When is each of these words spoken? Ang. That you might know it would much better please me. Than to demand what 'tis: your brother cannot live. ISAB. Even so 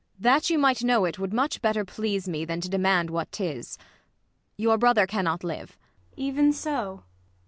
Ang. 0.17 0.23
That 0.23 0.49
you 0.49 0.57
might 0.57 0.83
know 0.83 1.05
it 1.05 1.19
would 1.19 1.31
much 1.31 1.61
better 1.61 1.85
please 1.85 2.27
me. 2.27 2.43
Than 2.43 2.59
to 2.61 2.67
demand 2.69 3.11
what 3.11 3.31
'tis: 3.31 3.77
your 4.57 4.75
brother 4.75 5.05
cannot 5.05 5.43
live. 5.43 5.77
ISAB. 6.17 6.17
Even 6.17 6.53
so 6.53 7.03